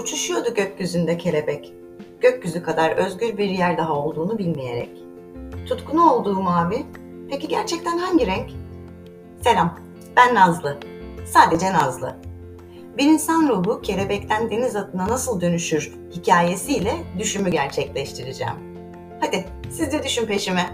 Uçuşuyordu 0.00 0.54
gökyüzünde 0.54 1.18
kelebek. 1.18 1.72
Gökyüzü 2.20 2.62
kadar 2.62 2.90
özgür 2.90 3.38
bir 3.38 3.50
yer 3.50 3.78
daha 3.78 3.92
olduğunu 3.92 4.38
bilmeyerek. 4.38 4.90
Tutkunu 5.68 6.12
olduğu 6.12 6.42
mavi. 6.42 6.86
Peki 7.30 7.48
gerçekten 7.48 7.98
hangi 7.98 8.26
renk? 8.26 8.50
Selam, 9.40 9.78
ben 10.16 10.34
Nazlı. 10.34 10.80
Sadece 11.26 11.72
Nazlı. 11.72 12.16
Bir 12.98 13.04
insan 13.04 13.48
ruhu 13.48 13.80
kelebekten 13.82 14.50
deniz 14.50 14.76
atına 14.76 15.08
nasıl 15.08 15.40
dönüşür 15.40 15.92
hikayesiyle 16.12 16.94
düşümü 17.18 17.50
gerçekleştireceğim. 17.50 18.54
Hadi 19.20 19.44
siz 19.70 19.92
de 19.92 20.02
düşün 20.02 20.26
peşime. 20.26 20.70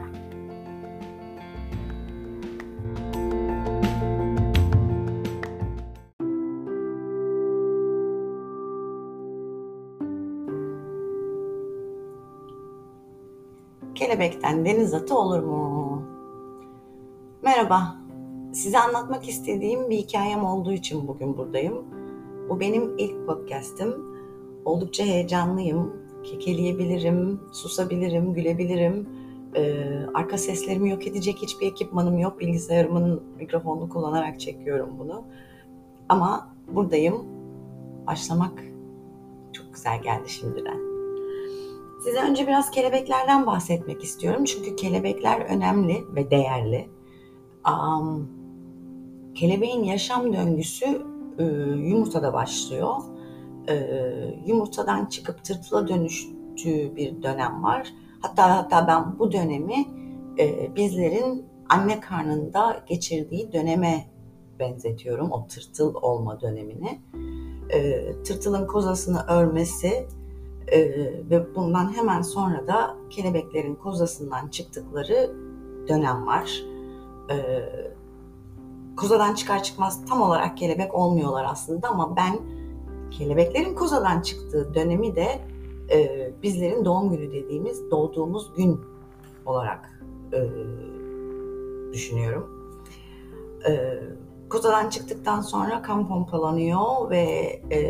Kelebekten 13.97 14.65
deniz 14.65 14.95
atı 14.95 15.19
olur 15.19 15.41
mu? 15.43 16.03
Merhaba. 17.43 17.97
Size 18.53 18.79
anlatmak 18.79 19.29
istediğim 19.29 19.91
bir 19.91 19.97
hikayem 19.97 20.45
olduğu 20.45 20.73
için 20.73 21.09
bugün 21.09 21.37
buradayım. 21.37 21.85
Bu 22.49 22.61
benim 22.61 22.99
ilk 22.99 23.27
podcast'im. 23.27 23.95
Oldukça 24.65 25.05
heyecanlıyım. 25.05 25.97
Kekeleyebilirim, 26.25 27.41
susabilirim, 27.53 28.35
gülebilirim. 28.35 29.09
Ee, 29.55 29.87
arka 30.15 30.39
seslerimi 30.39 30.91
yok 30.91 31.07
edecek 31.07 31.37
hiçbir 31.43 31.67
ekipmanım 31.67 32.19
yok. 32.19 32.41
Bilgisayarımın 32.41 33.23
mikrofonunu 33.39 33.89
kullanarak 33.89 34.41
çekiyorum 34.41 34.91
bunu. 34.99 35.25
Ama 36.09 36.49
buradayım. 36.69 37.25
Başlamak 38.07 38.65
çok 39.53 39.75
güzel 39.75 40.03
geldi 40.03 40.29
şimdiden. 40.29 40.96
Size 42.05 42.21
önce 42.21 42.47
biraz 42.47 42.71
kelebeklerden 42.71 43.47
bahsetmek 43.47 44.05
istiyorum. 44.05 44.45
Çünkü 44.45 44.77
kelebekler 44.77 45.41
önemli 45.41 46.05
ve 46.17 46.31
değerli. 46.31 46.91
Um, 47.69 48.31
kelebeğin 49.35 49.85
yaşam 49.85 50.33
döngüsü 50.33 51.03
e, 51.39 51.45
yumurtada 51.89 52.33
başlıyor. 52.33 52.95
E, 53.69 53.77
yumurtadan 54.47 55.07
çıkıp 55.07 55.45
tırtıla 55.45 55.89
dönüştüğü 55.89 56.97
bir 56.97 57.23
dönem 57.23 57.63
var. 57.63 57.93
Hatta 58.23 58.57
hatta 58.57 58.87
ben 58.87 59.19
bu 59.19 59.33
dönemi 59.33 59.87
e, 60.39 60.77
bizlerin 60.77 61.47
anne 61.69 62.01
karnında 62.01 62.85
geçirdiği 62.87 63.53
döneme 63.53 64.05
benzetiyorum. 64.59 65.33
O 65.33 65.47
tırtıl 65.47 65.95
olma 65.95 66.41
dönemini. 66.41 67.01
E, 67.71 68.13
tırtılın 68.23 68.67
kozasını 68.67 69.25
örmesi 69.29 70.07
e, 70.73 70.81
ve 71.31 71.55
bundan 71.55 71.97
hemen 71.97 72.23
sonra 72.23 72.67
da 72.67 72.97
kelebeklerin 73.11 73.75
kozasından 73.75 74.49
çıktıkları 74.49 75.37
dönem 75.89 76.27
var. 76.27 76.63
E, 77.31 77.37
kozadan 78.97 79.35
çıkar 79.35 79.63
çıkmaz 79.63 80.07
tam 80.07 80.23
olarak 80.23 80.57
kelebek 80.57 80.95
olmuyorlar 80.95 81.47
aslında 81.51 81.89
ama 81.89 82.17
ben 82.17 82.39
kelebeklerin 83.11 83.75
kozadan 83.75 84.21
çıktığı 84.21 84.75
dönemi 84.75 85.17
de 85.17 85.41
e, 85.91 86.31
bizlerin 86.43 86.85
doğum 86.85 87.11
günü 87.11 87.33
dediğimiz 87.33 87.91
doğduğumuz 87.91 88.55
gün 88.57 88.81
olarak 89.47 90.03
e, 90.33 90.41
düşünüyorum. 91.93 92.51
E, 93.69 93.99
kozadan 94.51 94.89
çıktıktan 94.89 95.41
sonra 95.41 95.83
kan 95.83 96.09
pompalanıyor 96.09 97.11
ve 97.11 97.23
e, 97.71 97.81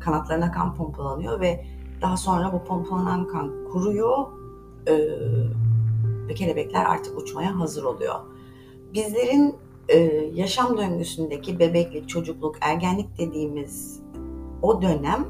kanatlarına 0.00 0.52
kan 0.52 0.74
pompalanıyor 0.74 1.40
ve 1.40 1.64
daha 2.04 2.16
sonra 2.16 2.52
bu 2.52 2.64
pompalanan 2.64 3.26
kan 3.26 3.52
kuruyor 3.72 4.26
e, 4.86 4.94
ve 6.28 6.34
kelebekler 6.34 6.84
artık 6.84 7.18
uçmaya 7.18 7.58
hazır 7.58 7.84
oluyor. 7.84 8.14
Bizlerin 8.94 9.54
e, 9.88 9.98
yaşam 10.34 10.78
döngüsündeki 10.78 11.58
bebeklik, 11.58 12.08
çocukluk, 12.08 12.56
ergenlik 12.60 13.18
dediğimiz 13.18 14.00
o 14.62 14.82
dönem 14.82 15.26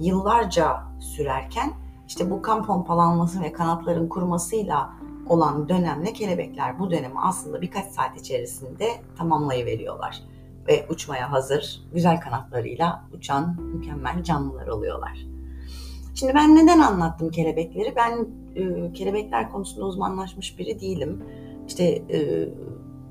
yıllarca 0.00 0.82
sürerken 1.00 1.72
işte 2.08 2.30
bu 2.30 2.42
kan 2.42 2.66
pompalanması 2.66 3.42
ve 3.42 3.52
kanatların 3.52 4.08
kurumasıyla 4.08 4.90
olan 5.28 5.68
dönemle 5.68 6.12
kelebekler 6.12 6.78
bu 6.78 6.90
dönemi 6.90 7.20
aslında 7.22 7.62
birkaç 7.62 7.86
saat 7.86 8.20
içerisinde 8.20 8.88
tamamlayıveriyorlar 9.18 10.22
ve 10.68 10.86
uçmaya 10.90 11.32
hazır, 11.32 11.82
güzel 11.92 12.20
kanatlarıyla 12.20 13.04
uçan 13.12 13.56
mükemmel 13.60 14.22
canlılar 14.22 14.66
oluyorlar. 14.66 15.33
Şimdi 16.14 16.34
ben 16.34 16.56
neden 16.56 16.78
anlattım 16.78 17.30
kelebekleri? 17.30 17.94
Ben 17.96 18.26
e, 18.56 18.92
kelebekler 18.92 19.52
konusunda 19.52 19.86
uzmanlaşmış 19.86 20.58
biri 20.58 20.80
değilim. 20.80 21.22
İşte 21.68 21.84
e, 21.84 22.48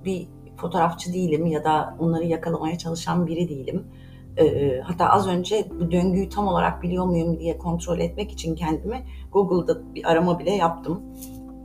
bir 0.06 0.28
fotoğrafçı 0.58 1.14
değilim 1.14 1.46
ya 1.46 1.64
da 1.64 1.98
onları 2.00 2.26
yakalamaya 2.26 2.78
çalışan 2.78 3.28
biri 3.28 3.50
değilim. 3.50 3.84
E, 4.38 4.80
hatta 4.80 5.10
az 5.10 5.28
önce 5.28 5.66
bu 5.80 5.92
döngüyü 5.92 6.30
tam 6.30 6.48
olarak 6.48 6.84
biliyor 6.84 7.06
muyum 7.06 7.40
diye 7.40 7.58
kontrol 7.58 8.00
etmek 8.00 8.32
için 8.32 8.56
kendimi 8.56 9.06
Google'da 9.32 9.96
bir 9.96 10.12
arama 10.12 10.40
bile 10.40 10.52
yaptım. 10.52 11.02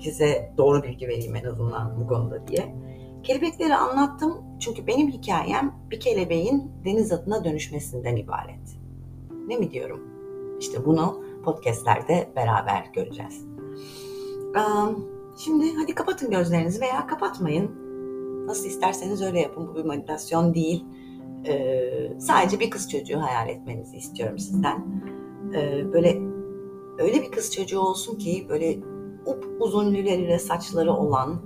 Size 0.00 0.52
doğru 0.58 0.82
bilgi 0.82 1.08
vereyim 1.08 1.36
en 1.36 1.44
azından 1.44 2.00
bu 2.00 2.06
konuda 2.06 2.46
diye. 2.46 2.74
Kelebekleri 3.22 3.74
anlattım 3.74 4.34
çünkü 4.60 4.86
benim 4.86 5.08
hikayem 5.08 5.74
bir 5.90 6.00
kelebeğin 6.00 6.72
deniz 6.84 7.12
atına 7.12 7.44
dönüşmesinden 7.44 8.16
ibaret. 8.16 8.78
Ne 9.48 9.56
mi 9.56 9.70
diyorum? 9.70 10.00
İşte 10.60 10.86
bunu 10.86 11.27
podcastlerde 11.48 12.32
beraber 12.36 12.90
göreceğiz. 12.92 13.46
Şimdi 15.36 15.74
hadi 15.74 15.94
kapatın 15.94 16.30
gözlerinizi 16.30 16.80
veya 16.80 17.06
kapatmayın. 17.06 17.70
Nasıl 18.46 18.66
isterseniz 18.66 19.22
öyle 19.22 19.40
yapın. 19.40 19.68
Bu 19.68 19.76
bir 19.76 19.84
meditasyon 19.84 20.54
değil. 20.54 20.84
Ee, 21.46 22.12
sadece 22.18 22.60
bir 22.60 22.70
kız 22.70 22.90
çocuğu 22.90 23.20
hayal 23.20 23.48
etmenizi 23.48 23.96
istiyorum 23.96 24.38
sizden. 24.38 25.02
Ee, 25.54 25.92
böyle 25.92 26.22
öyle 26.98 27.22
bir 27.22 27.30
kız 27.30 27.54
çocuğu 27.54 27.80
olsun 27.80 28.18
ki 28.18 28.46
böyle 28.48 28.78
up 29.26 29.48
uzun 29.60 29.94
lülelere 29.94 30.38
saçları 30.38 30.92
olan, 30.92 31.42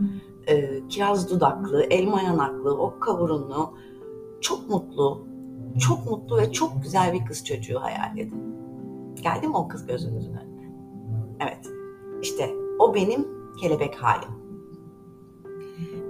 e, 0.46 0.88
kiraz 0.88 1.30
dudaklı, 1.30 1.82
elma 1.82 2.22
yanaklı, 2.22 2.78
ok 2.78 3.02
kavurunlu, 3.02 3.74
çok 4.40 4.70
mutlu, 4.70 5.26
çok 5.78 6.10
mutlu 6.10 6.38
ve 6.38 6.52
çok 6.52 6.82
güzel 6.82 7.12
bir 7.12 7.24
kız 7.24 7.44
çocuğu 7.44 7.80
hayal 7.80 8.18
edin. 8.18 8.51
Geldi 9.22 9.48
mi 9.48 9.56
o 9.56 9.68
kız 9.68 9.86
gözünüzün 9.86 10.34
önüne? 10.34 10.62
Evet. 11.40 11.70
İşte 12.22 12.50
o 12.78 12.94
benim 12.94 13.28
kelebek 13.60 13.94
halim. 13.94 14.42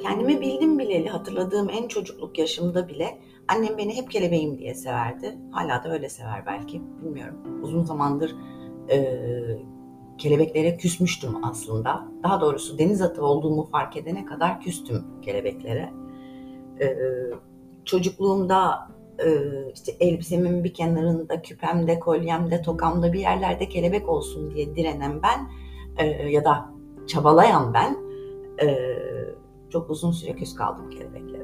Kendimi 0.02 0.40
bildim 0.40 0.78
bileli 0.78 1.08
hatırladığım 1.08 1.70
en 1.70 1.88
çocukluk 1.88 2.38
yaşımda 2.38 2.88
bile 2.88 3.18
annem 3.48 3.78
beni 3.78 3.96
hep 3.96 4.10
kelebeğim 4.10 4.58
diye 4.58 4.74
severdi. 4.74 5.38
Hala 5.50 5.84
da 5.84 5.92
öyle 5.92 6.08
sever 6.08 6.46
belki. 6.46 6.82
Bilmiyorum. 7.02 7.62
Uzun 7.62 7.82
zamandır 7.82 8.36
e, 8.90 9.18
kelebeklere 10.18 10.76
küsmüştüm 10.76 11.44
aslında. 11.44 12.08
Daha 12.22 12.40
doğrusu 12.40 12.78
deniz 12.78 13.02
atı 13.02 13.24
olduğumu 13.24 13.64
fark 13.64 13.96
edene 13.96 14.24
kadar 14.24 14.60
küstüm 14.60 15.04
kelebeklere. 15.22 15.92
E, 16.80 16.96
çocukluğumda 17.84 18.88
işte 19.74 19.92
elbisemin 20.00 20.64
bir 20.64 20.74
kenarında, 20.74 21.42
küpemde, 21.42 21.98
kolyemde, 21.98 22.62
tokamda 22.62 23.12
bir 23.12 23.20
yerlerde 23.20 23.68
kelebek 23.68 24.08
olsun 24.08 24.54
diye 24.54 24.76
direnen 24.76 25.22
ben 25.22 25.50
e, 25.96 26.06
ya 26.28 26.44
da 26.44 26.72
çabalayan 27.06 27.74
ben 27.74 27.96
e, 28.66 28.98
çok 29.70 29.90
uzun 29.90 30.10
süre 30.10 30.36
küs 30.36 30.54
kaldım 30.54 30.90
kelebeklere. 30.90 31.42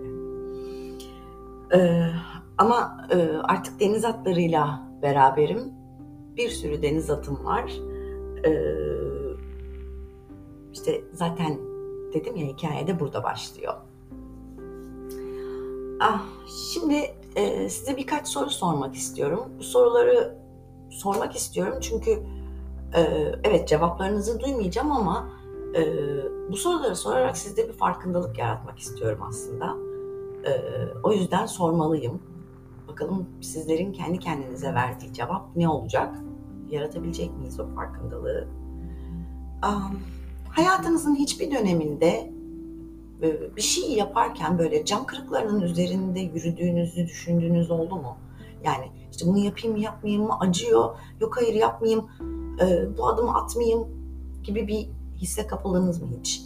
Ama 2.59 3.07
artık 3.43 3.81
deniz 3.81 4.05
atlarıyla 4.05 4.83
beraberim. 5.03 5.73
Bir 6.37 6.49
sürü 6.49 6.83
deniz 6.83 7.11
atım 7.11 7.45
var. 7.45 7.73
İşte 10.73 11.05
zaten 11.13 11.59
dedim 12.15 12.37
ya 12.37 12.47
hikayede 12.47 13.01
burada 13.01 13.25
başlıyor. 13.25 13.75
Ah, 16.01 16.23
şimdi 16.73 17.15
e, 17.37 17.69
size 17.69 17.97
birkaç 17.97 18.29
soru 18.29 18.51
sormak 18.51 18.95
istiyorum. 18.95 19.45
Bu 19.59 19.63
soruları 19.63 20.39
sormak 20.91 21.37
istiyorum 21.37 21.79
çünkü 21.81 22.11
e, 22.95 23.01
evet 23.45 23.69
cevaplarınızı 23.69 24.41
duymayacağım 24.41 24.93
ama 24.93 25.29
e, 25.75 25.83
bu 26.51 26.57
soruları 26.57 26.97
sorarak 26.97 27.37
sizde 27.37 27.69
bir 27.69 27.73
farkındalık 27.73 28.39
yaratmak 28.39 28.79
istiyorum 28.79 29.21
aslında. 29.29 29.77
E, 30.45 30.53
o 31.03 31.13
yüzden 31.13 31.47
sormalıyım. 31.47 32.23
Bakalım 32.89 33.27
sizlerin 33.41 33.93
kendi 33.93 34.19
kendinize 34.19 34.75
verdiği 34.75 35.13
cevap 35.13 35.57
ne 35.57 35.69
olacak? 35.69 36.15
Yaratabilecek 36.71 37.37
miyiz 37.39 37.61
o 37.61 37.67
farkındalığı? 37.75 38.49
Um, 39.67 40.01
hayatınızın 40.51 41.15
hiçbir 41.15 41.51
döneminde 41.51 42.38
bir 43.57 43.63
şey 43.63 43.93
yaparken 43.93 44.59
böyle 44.59 44.85
cam 44.85 45.07
kırıklarının 45.07 45.61
üzerinde 45.61 46.21
yürüdüğünüzü 46.21 47.07
düşündüğünüz 47.07 47.71
oldu 47.71 47.97
mu? 47.97 48.17
Yani 48.65 48.85
işte 49.13 49.27
bunu 49.27 49.39
yapayım 49.39 49.77
yapmayayım 49.77 50.27
mı 50.27 50.39
acıyor. 50.41 50.95
Yok 51.21 51.37
hayır 51.37 51.55
yapmayayım. 51.55 52.11
E, 52.61 52.99
bu 52.99 53.09
adımı 53.09 53.35
atmayayım 53.35 53.89
gibi 54.43 54.69
bir 54.69 54.89
hisse 55.17 55.47
kapıldınız 55.47 56.03
mı 56.03 56.09
hiç? 56.19 56.43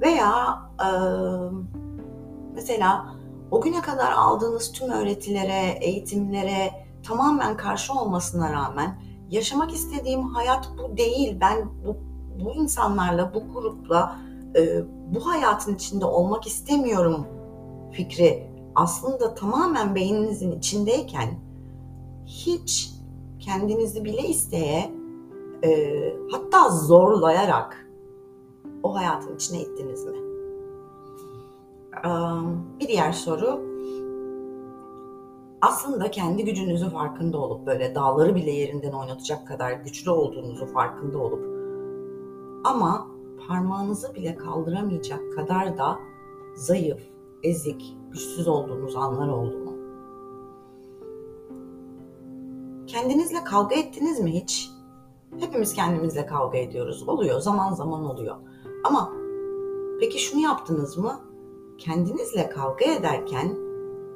Veya 0.00 0.62
e, 0.80 0.88
mesela 2.54 3.14
o 3.50 3.60
güne 3.60 3.80
kadar 3.80 4.12
aldığınız 4.12 4.72
tüm 4.72 4.90
öğretilere, 4.90 5.78
eğitimlere 5.80 6.70
tamamen 7.02 7.56
karşı 7.56 7.92
olmasına 7.92 8.52
rağmen 8.52 8.98
yaşamak 9.30 9.72
istediğim 9.72 10.22
hayat 10.22 10.68
bu 10.78 10.96
değil. 10.96 11.36
Ben 11.40 11.68
bu, 11.86 11.96
bu 12.44 12.52
insanlarla, 12.52 13.34
bu 13.34 13.52
grupla 13.54 14.16
e, 14.56 14.84
bu 15.06 15.26
hayatın 15.26 15.74
içinde 15.74 16.04
olmak 16.04 16.46
istemiyorum 16.46 17.26
fikri 17.92 18.46
aslında 18.74 19.34
tamamen 19.34 19.94
beyninizin 19.94 20.52
içindeyken 20.52 21.28
hiç 22.26 22.90
kendinizi 23.38 24.04
bile 24.04 24.28
isteye 24.28 24.90
e, 25.64 25.92
hatta 26.30 26.70
zorlayarak 26.70 27.86
o 28.82 28.94
hayatın 28.94 29.34
içine 29.34 29.60
ittiniz 29.60 30.04
mi? 30.04 30.16
Bir 32.80 32.88
diğer 32.88 33.12
soru 33.12 33.60
aslında 35.62 36.10
kendi 36.10 36.44
gücünüzü 36.44 36.90
farkında 36.90 37.38
olup 37.38 37.66
böyle 37.66 37.94
dağları 37.94 38.34
bile 38.34 38.50
yerinden 38.50 38.92
oynatacak 38.92 39.48
kadar 39.48 39.72
güçlü 39.72 40.10
olduğunuzu 40.10 40.66
farkında 40.66 41.18
olup 41.18 41.44
ama 42.64 43.13
parmağınızı 43.48 44.14
bile 44.14 44.36
kaldıramayacak 44.36 45.20
kadar 45.36 45.78
da 45.78 45.98
zayıf, 46.54 47.00
ezik, 47.42 47.96
güçsüz 48.10 48.48
olduğunuz 48.48 48.96
anlar 48.96 49.28
oldu 49.28 49.58
mu? 49.58 49.74
Kendinizle 52.86 53.44
kavga 53.44 53.74
ettiniz 53.74 54.20
mi 54.20 54.32
hiç? 54.32 54.70
Hepimiz 55.40 55.74
kendimizle 55.74 56.26
kavga 56.26 56.58
ediyoruz. 56.58 57.08
Oluyor, 57.08 57.40
zaman 57.40 57.74
zaman 57.74 58.04
oluyor. 58.04 58.36
Ama 58.84 59.12
peki 60.00 60.18
şunu 60.18 60.40
yaptınız 60.40 60.98
mı? 60.98 61.20
Kendinizle 61.78 62.48
kavga 62.48 62.84
ederken 62.84 63.56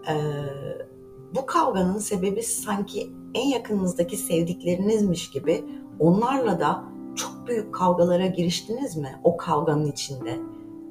e, 0.08 0.14
bu 1.36 1.46
kavganın 1.46 1.98
sebebi 1.98 2.42
sanki 2.42 3.10
en 3.34 3.48
yakınınızdaki 3.48 4.16
sevdiklerinizmiş 4.16 5.30
gibi 5.30 5.64
onlarla 5.98 6.60
da 6.60 6.84
çok 7.18 7.46
büyük 7.46 7.74
kavgalara 7.74 8.26
giriştiniz 8.26 8.96
mi 8.96 9.20
o 9.24 9.36
kavganın 9.36 9.86
içinde? 9.86 10.38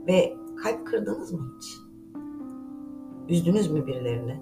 Ve 0.07 0.33
kalp 0.63 0.88
kırdınız 0.88 1.33
mı 1.33 1.53
hiç? 1.57 1.77
Üzdünüz 3.29 3.71
mü 3.71 3.88
birilerini? 3.88 4.41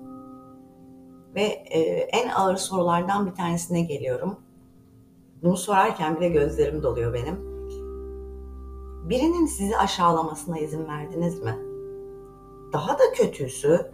Ve 1.36 1.42
e, 1.42 1.80
en 2.00 2.30
ağır 2.30 2.56
sorulardan 2.56 3.26
bir 3.26 3.32
tanesine 3.32 3.82
geliyorum. 3.82 4.36
Bunu 5.44 5.58
sorarken 5.58 6.18
bile 6.18 6.30
gözlerim 6.30 6.84
doluyor 6.84 7.14
benim. 7.14 7.56
Birinin 9.10 9.46
sizi 9.46 9.78
aşağılamasına 9.78 10.60
izin 10.60 10.88
verdiniz 10.88 11.44
mi? 11.44 11.56
Daha 12.74 12.94
da 12.94 13.04
kötüsü 13.14 13.92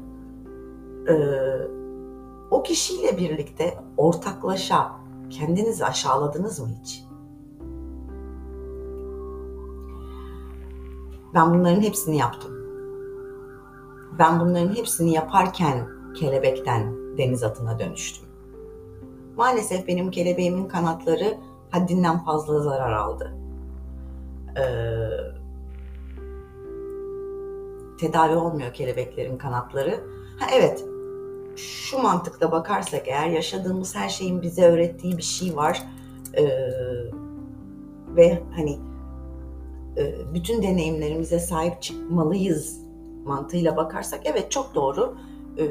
e, 1.07 1.15
o 2.51 2.63
kişiyle 2.63 3.17
birlikte 3.17 3.77
ortaklaşa 3.97 4.91
kendinizi 5.29 5.85
aşağıladınız 5.85 6.59
mı 6.59 6.67
hiç? 6.81 7.10
Ben 11.33 11.53
bunların 11.53 11.81
hepsini 11.81 12.17
yaptım. 12.17 12.51
Ben 14.19 14.39
bunların 14.39 14.75
hepsini 14.75 15.13
yaparken 15.13 15.87
kelebekten 16.15 16.95
deniz 17.17 17.43
atına 17.43 17.79
dönüştüm. 17.79 18.29
Maalesef 19.37 19.87
benim 19.87 20.11
kelebeğimin 20.11 20.67
kanatları 20.67 21.37
haddinden 21.69 22.23
fazla 22.23 22.59
zarar 22.59 22.93
aldı. 22.93 23.33
Ee, 24.57 24.61
tedavi 27.99 28.35
olmuyor 28.35 28.73
kelebeklerin 28.73 29.37
kanatları. 29.37 29.99
Ha 30.39 30.45
evet, 30.53 30.85
şu 31.55 31.97
mantıkla 31.97 32.51
bakarsak 32.51 33.07
eğer 33.07 33.27
yaşadığımız 33.27 33.95
her 33.95 34.09
şeyin 34.09 34.41
bize 34.41 34.65
öğrettiği 34.65 35.17
bir 35.17 35.23
şey 35.23 35.55
var. 35.55 35.83
Ee, 36.37 36.47
ve 38.15 38.43
hani 38.55 38.79
bütün 40.33 40.61
deneyimlerimize 40.61 41.39
sahip 41.39 41.81
çıkmalıyız 41.81 42.81
mantığıyla 43.25 43.77
bakarsak 43.77 44.21
evet 44.25 44.51
çok 44.51 44.75
doğru. 44.75 45.17
Ee, 45.57 45.67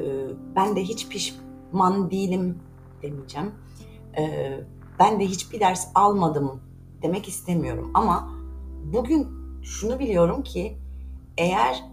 ben 0.57 0.77
de 0.77 0.83
hiç 0.83 1.09
pişman 1.09 2.11
değilim 2.11 2.59
demeyeceğim. 3.03 3.53
Ee, 4.19 4.61
ben 4.99 5.21
de 5.21 5.25
hiçbir 5.25 5.61
ders 5.61 5.89
almadım 5.95 6.61
demek 7.03 7.29
istemiyorum 7.29 7.91
ama 7.95 8.31
bugün 8.85 9.29
şunu 9.63 9.99
biliyorum 9.99 10.43
ki 10.43 10.79
eğer 11.39 11.85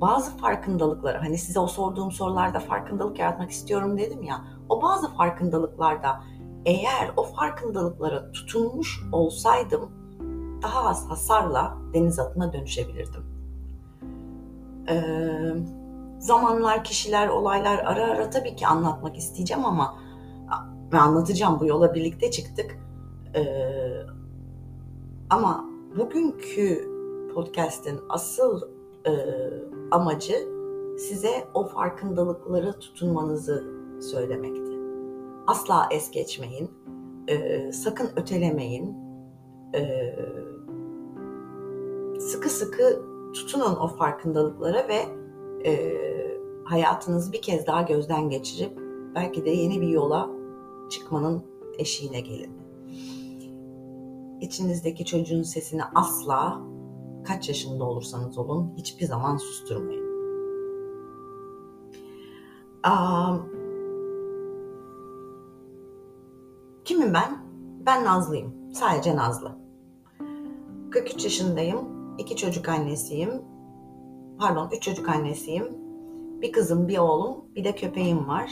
bazı 0.00 0.36
farkındalıkları 0.36 1.18
hani 1.18 1.38
size 1.38 1.60
o 1.60 1.66
sorduğum 1.66 2.12
sorularda 2.12 2.60
farkındalık 2.60 3.18
yaratmak 3.18 3.50
istiyorum 3.50 3.98
dedim 3.98 4.22
ya 4.22 4.44
o 4.68 4.82
bazı 4.82 5.14
farkındalıklarda 5.14 6.22
eğer 6.64 7.10
o 7.16 7.22
farkındalıklara 7.22 8.32
tutunmuş 8.32 9.00
olsaydım 9.12 9.90
daha 10.62 10.88
az 10.88 11.10
hasarla 11.10 11.76
deniz 11.94 12.18
atına 12.18 12.52
dönüşebilirdim. 12.52 13.22
Ee, 14.88 15.54
zamanlar, 16.18 16.84
kişiler, 16.84 17.28
olaylar 17.28 17.78
ara 17.78 18.04
ara 18.04 18.30
tabii 18.30 18.56
ki 18.56 18.66
anlatmak 18.66 19.16
isteyeceğim 19.16 19.64
ama 19.64 19.94
ve 20.92 20.98
anlatacağım 20.98 21.60
bu 21.60 21.66
yola 21.66 21.94
birlikte 21.94 22.30
çıktık. 22.30 22.78
Ee, 23.34 24.06
ama 25.30 25.64
bugünkü 25.98 26.88
podcast'in 27.34 28.00
asıl 28.08 28.62
e, 29.06 29.12
amacı 29.90 30.34
size 30.98 31.48
o 31.54 31.66
farkındalıkları 31.66 32.78
tutunmanızı 32.78 33.64
söylemekti. 34.00 34.72
Asla 35.46 35.88
es 35.90 36.10
geçmeyin, 36.10 36.70
e, 37.28 37.72
sakın 37.72 38.10
ötelemeyin, 38.16 38.96
e, 39.74 39.80
sıkı 42.20 42.48
sıkı 42.48 43.02
tutunun 43.34 43.76
o 43.76 43.88
farkındalıklara 43.88 44.88
ve 44.88 45.00
e, 45.70 45.96
hayatınızı 46.64 47.32
bir 47.32 47.42
kez 47.42 47.66
daha 47.66 47.82
gözden 47.82 48.30
geçirip 48.30 48.78
belki 49.14 49.44
de 49.44 49.50
yeni 49.50 49.80
bir 49.80 49.88
yola 49.88 50.30
çıkmanın 50.90 51.42
eşiğine 51.78 52.20
gelin. 52.20 52.52
İçinizdeki 54.40 55.04
çocuğun 55.04 55.42
sesini 55.42 55.82
asla 55.94 56.60
kaç 57.24 57.48
yaşında 57.48 57.84
olursanız 57.84 58.38
olun 58.38 58.72
hiçbir 58.76 59.06
zaman 59.06 59.36
susturmayın. 59.36 60.06
Aa, 62.82 63.36
kimim 66.84 67.14
ben? 67.14 67.46
Ben 67.86 68.04
Nazlıyım. 68.04 68.65
Sadece 68.76 69.16
Nazlı. 69.16 69.58
43 70.90 71.24
yaşındayım. 71.24 71.78
İki 72.18 72.36
çocuk 72.36 72.68
annesiyim. 72.68 73.42
Pardon, 74.38 74.70
üç 74.72 74.82
çocuk 74.82 75.08
annesiyim. 75.08 75.68
Bir 76.42 76.52
kızım, 76.52 76.88
bir 76.88 76.98
oğlum, 76.98 77.44
bir 77.54 77.64
de 77.64 77.74
köpeğim 77.74 78.28
var. 78.28 78.50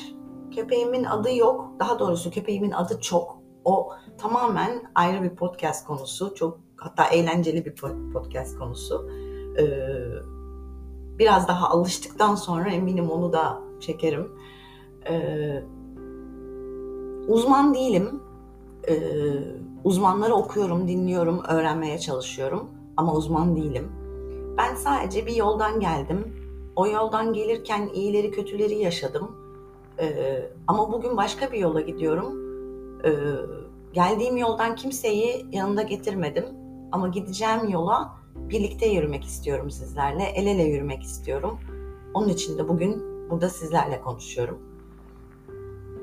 Köpeğimin 0.55 1.05
adı 1.05 1.37
yok. 1.37 1.71
Daha 1.79 1.99
doğrusu 1.99 2.31
köpeğimin 2.31 2.71
adı 2.71 3.01
çok. 3.01 3.39
O 3.65 3.89
tamamen 4.19 4.83
ayrı 4.95 5.23
bir 5.23 5.37
podcast 5.37 5.87
konusu. 5.87 6.35
Çok 6.35 6.61
hatta 6.77 7.05
eğlenceli 7.05 7.65
bir 7.65 7.75
podcast 8.13 8.59
konusu. 8.59 9.11
Ee, 9.59 9.67
biraz 11.19 11.49
daha 11.49 11.71
alıştıktan 11.71 12.35
sonra 12.35 12.71
eminim 12.71 13.11
onu 13.11 13.33
da 13.33 13.61
çekerim. 13.81 14.33
Ee, 15.09 15.63
uzman 17.29 17.75
değilim. 17.75 18.24
Ee, 18.89 18.95
uzmanları 19.85 20.35
okuyorum, 20.35 20.89
dinliyorum, 20.89 21.43
öğrenmeye 21.49 21.99
çalışıyorum. 21.99 22.71
Ama 22.97 23.15
uzman 23.15 23.57
değilim. 23.57 23.93
Ben 24.59 24.75
sadece 24.75 25.27
bir 25.27 25.35
yoldan 25.35 25.81
geldim. 25.81 26.37
O 26.77 26.87
yoldan 26.87 27.33
gelirken 27.33 27.91
iyileri 27.95 28.31
kötüleri 28.31 28.75
yaşadım. 28.75 29.37
Ee, 30.01 30.51
ama 30.67 30.93
bugün 30.93 31.17
başka 31.17 31.53
bir 31.53 31.59
yola 31.59 31.81
gidiyorum. 31.81 32.45
Ee, 33.05 33.11
geldiğim 33.93 34.37
yoldan 34.37 34.75
kimseyi 34.75 35.47
yanında 35.53 35.83
getirmedim 35.83 36.45
ama 36.93 37.09
gideceğim 37.09 37.69
yola 37.69 38.15
birlikte 38.37 38.87
yürümek 38.87 39.25
istiyorum 39.25 39.71
sizlerle. 39.71 40.23
El 40.23 40.47
ele 40.47 40.63
yürümek 40.63 41.03
istiyorum. 41.03 41.59
Onun 42.15 42.29
için 42.29 42.59
de 42.59 42.69
bugün 42.69 43.03
burada 43.31 43.49
sizlerle 43.49 44.01
konuşuyorum. 44.01 44.59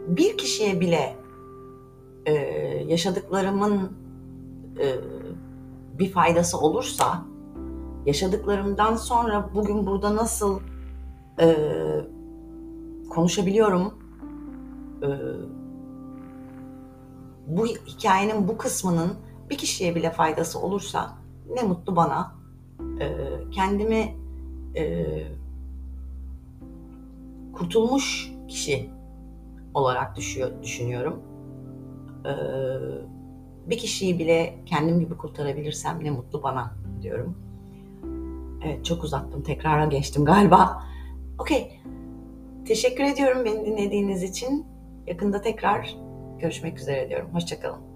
Bir 0.07 0.37
kişiye 0.37 0.79
bile 0.79 1.15
e, 2.25 2.33
yaşadıklarımın 2.87 3.91
e, 4.79 4.95
bir 5.99 6.11
faydası 6.11 6.59
olursa, 6.59 7.25
yaşadıklarımdan 8.05 8.95
sonra 8.95 9.49
bugün 9.55 9.85
burada 9.85 10.15
nasıl 10.15 10.59
e, 11.39 11.55
konuşabiliyorum, 13.09 13.93
e, 15.03 15.09
bu 17.47 17.65
hikayenin 17.65 18.47
bu 18.47 18.57
kısmının 18.57 19.11
bir 19.49 19.57
kişiye 19.57 19.95
bile 19.95 20.11
faydası 20.11 20.59
olursa 20.59 21.17
ne 21.55 21.63
mutlu 21.63 21.95
bana. 21.95 22.35
E, 22.99 23.07
kendimi 23.51 24.15
e, 24.75 25.05
kurtulmuş 27.53 28.31
kişi 28.47 28.89
olarak 29.73 30.15
düşüyor, 30.15 30.51
düşünüyorum. 30.63 31.30
E, 32.25 32.31
bir 33.69 33.77
kişiyi 33.77 34.19
bile 34.19 34.55
kendim 34.65 34.99
gibi 34.99 35.17
kurtarabilirsem 35.17 36.03
ne 36.03 36.11
mutlu 36.11 36.43
bana 36.43 36.71
diyorum. 37.01 37.37
Evet 38.65 38.85
çok 38.85 39.03
uzattım. 39.03 39.43
Tekrara 39.43 39.85
geçtim 39.85 40.25
galiba. 40.25 40.83
Okey. 41.39 41.81
Teşekkür 42.65 43.03
ediyorum 43.03 43.45
beni 43.45 43.65
dinlediğiniz 43.65 44.23
için. 44.23 44.65
Yakında 45.07 45.41
tekrar 45.41 45.95
görüşmek 46.39 46.79
üzere 46.79 47.09
diyorum. 47.09 47.29
Hoşçakalın. 47.33 47.90